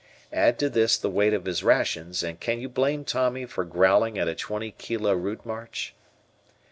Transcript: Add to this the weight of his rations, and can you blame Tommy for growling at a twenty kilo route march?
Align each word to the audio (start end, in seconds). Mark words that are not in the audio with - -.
Add 0.33 0.57
to 0.57 0.67
this 0.67 0.97
the 0.97 1.11
weight 1.11 1.31
of 1.31 1.45
his 1.45 1.63
rations, 1.63 2.23
and 2.23 2.39
can 2.39 2.59
you 2.59 2.67
blame 2.67 3.05
Tommy 3.05 3.45
for 3.45 3.63
growling 3.63 4.17
at 4.17 4.27
a 4.27 4.33
twenty 4.33 4.71
kilo 4.71 5.13
route 5.13 5.45
march? 5.45 5.93